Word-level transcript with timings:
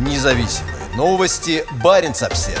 Независимые 0.00 0.76
новости. 0.96 1.62
Барин 1.84 2.12
обсерва 2.12 2.58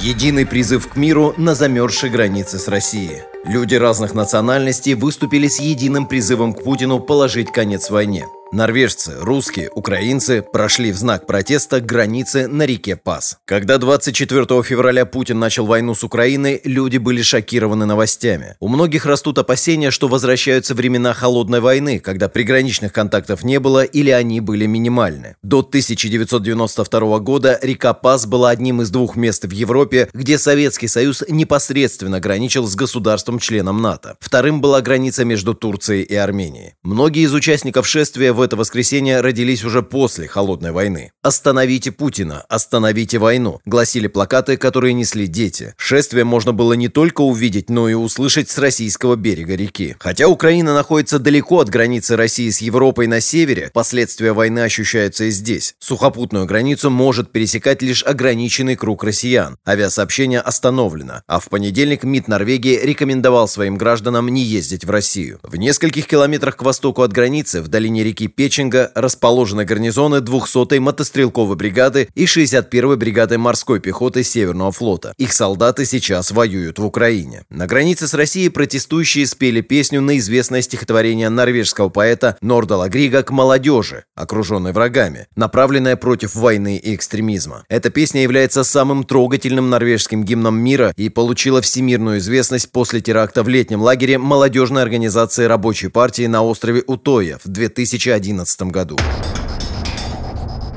Единый 0.00 0.46
призыв 0.46 0.88
к 0.88 0.96
миру 0.96 1.34
на 1.36 1.54
замерзшей 1.54 2.08
границе 2.08 2.58
с 2.58 2.68
Россией. 2.68 3.24
Люди 3.44 3.74
разных 3.74 4.14
национальностей 4.14 4.94
выступили 4.94 5.46
с 5.46 5.60
единым 5.60 6.06
призывом 6.06 6.54
к 6.54 6.64
Путину 6.64 7.00
положить 7.00 7.52
конец 7.52 7.90
войне. 7.90 8.24
Норвежцы, 8.52 9.16
русские, 9.20 9.70
украинцы 9.74 10.40
прошли 10.40 10.92
в 10.92 10.96
знак 10.96 11.26
протеста 11.26 11.80
границы 11.80 12.46
на 12.46 12.64
реке 12.64 12.94
Пас. 12.94 13.38
Когда 13.44 13.76
24 13.76 14.62
февраля 14.62 15.04
Путин 15.04 15.40
начал 15.40 15.66
войну 15.66 15.96
с 15.96 16.04
Украиной, 16.04 16.60
люди 16.62 16.98
были 16.98 17.22
шокированы 17.22 17.86
новостями. 17.86 18.54
У 18.60 18.68
многих 18.68 19.04
растут 19.04 19.38
опасения, 19.38 19.90
что 19.90 20.06
возвращаются 20.06 20.76
времена 20.76 21.12
холодной 21.12 21.58
войны, 21.58 21.98
когда 21.98 22.28
приграничных 22.28 22.92
контактов 22.92 23.42
не 23.42 23.58
было 23.58 23.82
или 23.82 24.10
они 24.10 24.40
были 24.40 24.66
минимальны. 24.66 25.34
До 25.42 25.58
1992 25.58 27.18
года 27.18 27.58
река 27.62 27.94
Пас 27.94 28.26
была 28.26 28.50
одним 28.50 28.80
из 28.80 28.90
двух 28.90 29.16
мест 29.16 29.44
в 29.44 29.50
Европе, 29.50 30.08
где 30.14 30.38
Советский 30.38 30.88
Союз 30.88 31.24
непосредственно 31.28 32.20
граничил 32.20 32.64
с 32.64 32.76
государством-членом 32.76 33.82
НАТО. 33.82 34.16
Вторым 34.20 34.60
была 34.60 34.80
граница 34.82 35.24
между 35.24 35.52
Турцией 35.54 36.02
и 36.04 36.14
Арменией. 36.14 36.74
Многие 36.84 37.24
из 37.24 37.34
участников 37.34 37.88
шествия 37.88 38.35
в 38.36 38.40
это 38.40 38.54
воскресенье 38.56 39.20
родились 39.20 39.64
уже 39.64 39.82
после 39.82 40.28
Холодной 40.28 40.70
войны. 40.70 41.10
«Остановите 41.22 41.90
Путина! 41.90 42.44
Остановите 42.48 43.18
войну!» 43.18 43.60
гласили 43.64 44.06
плакаты, 44.06 44.56
которые 44.56 44.92
несли 44.92 45.26
дети. 45.26 45.74
Шествие 45.76 46.24
можно 46.24 46.52
было 46.52 46.74
не 46.74 46.88
только 46.88 47.22
увидеть, 47.22 47.70
но 47.70 47.88
и 47.88 47.94
услышать 47.94 48.48
с 48.48 48.58
российского 48.58 49.16
берега 49.16 49.56
реки. 49.56 49.96
Хотя 49.98 50.28
Украина 50.28 50.74
находится 50.74 51.18
далеко 51.18 51.60
от 51.60 51.70
границы 51.70 52.16
России 52.16 52.50
с 52.50 52.60
Европой 52.60 53.06
на 53.06 53.20
севере, 53.20 53.70
последствия 53.72 54.32
войны 54.32 54.60
ощущаются 54.60 55.24
и 55.24 55.30
здесь. 55.30 55.74
Сухопутную 55.78 56.46
границу 56.46 56.90
может 56.90 57.32
пересекать 57.32 57.82
лишь 57.82 58.04
ограниченный 58.04 58.76
круг 58.76 59.02
россиян. 59.02 59.56
Авиасообщение 59.66 60.40
остановлено, 60.40 61.22
а 61.26 61.40
в 61.40 61.48
понедельник 61.48 62.04
МИД 62.04 62.28
Норвегии 62.28 62.78
рекомендовал 62.82 63.48
своим 63.48 63.76
гражданам 63.76 64.28
не 64.28 64.42
ездить 64.42 64.84
в 64.84 64.90
Россию. 64.90 65.40
В 65.42 65.56
нескольких 65.56 66.06
километрах 66.06 66.56
к 66.56 66.62
востоку 66.62 67.02
от 67.02 67.12
границы, 67.12 67.62
в 67.62 67.68
долине 67.68 68.04
реки 68.04 68.25
реки 68.26 68.28
Печенга 68.28 68.92
расположены 68.94 69.64
гарнизоны 69.64 70.16
200-й 70.16 70.78
мотострелковой 70.78 71.56
бригады 71.56 72.08
и 72.14 72.24
61-й 72.24 72.96
бригады 72.96 73.38
морской 73.38 73.80
пехоты 73.80 74.22
Северного 74.22 74.72
флота. 74.72 75.14
Их 75.18 75.32
солдаты 75.32 75.84
сейчас 75.84 76.30
воюют 76.30 76.78
в 76.78 76.84
Украине. 76.84 77.44
На 77.50 77.66
границе 77.66 78.06
с 78.06 78.14
Россией 78.14 78.48
протестующие 78.48 79.26
спели 79.26 79.60
песню 79.60 80.00
на 80.00 80.18
известное 80.18 80.62
стихотворение 80.62 81.28
норвежского 81.28 81.88
поэта 81.88 82.36
Нордала 82.40 82.88
Грига 82.88 83.22
к 83.22 83.30
молодежи, 83.30 84.04
окруженной 84.14 84.72
врагами, 84.72 85.26
направленное 85.36 85.96
против 85.96 86.34
войны 86.34 86.76
и 86.76 86.94
экстремизма. 86.94 87.64
Эта 87.68 87.90
песня 87.90 88.22
является 88.22 88.64
самым 88.64 89.04
трогательным 89.04 89.70
норвежским 89.70 90.24
гимном 90.24 90.58
мира 90.58 90.92
и 90.96 91.08
получила 91.08 91.60
всемирную 91.60 92.18
известность 92.18 92.70
после 92.72 93.00
теракта 93.00 93.42
в 93.42 93.48
летнем 93.48 93.82
лагере 93.82 94.18
молодежной 94.18 94.82
организации 94.82 95.44
рабочей 95.44 95.88
партии 95.88 96.26
на 96.26 96.42
острове 96.42 96.82
Утоя 96.86 97.38
в 97.42 97.48
2011 97.48 98.15
2011 98.18 98.62
году. 98.62 98.96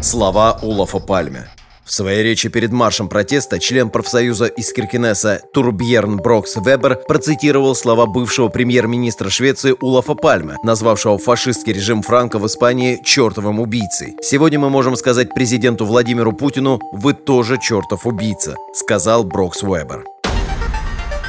Слова 0.00 0.58
Улафа 0.62 0.98
Пальме. 0.98 1.48
В 1.84 1.92
своей 1.92 2.22
речи 2.22 2.50
перед 2.50 2.70
маршем 2.70 3.08
протеста 3.08 3.58
член 3.58 3.88
профсоюза 3.88 4.44
из 4.44 4.70
Киркинесса 4.74 5.40
Турбьерн 5.54 6.18
Брокс 6.18 6.56
Вебер 6.56 6.96
процитировал 7.08 7.74
слова 7.74 8.04
бывшего 8.04 8.48
премьер-министра 8.48 9.30
Швеции 9.30 9.74
Улафа 9.80 10.14
Пальме, 10.14 10.56
назвавшего 10.62 11.16
фашистский 11.16 11.72
режим 11.72 12.02
Франка 12.02 12.38
в 12.38 12.46
Испании 12.46 13.00
чертовым 13.02 13.58
убийцей. 13.58 14.16
«Сегодня 14.20 14.58
мы 14.58 14.68
можем 14.68 14.96
сказать 14.96 15.32
президенту 15.32 15.86
Владимиру 15.86 16.32
Путину, 16.32 16.78
вы 16.92 17.14
тоже 17.14 17.58
чертов 17.58 18.06
убийца», 18.06 18.54
сказал 18.74 19.24
Брокс 19.24 19.62
Вебер. 19.62 20.04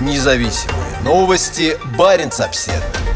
Независимые 0.00 0.78
новости. 1.04 1.76
Барин 1.96 2.30
обседный. 2.38 3.07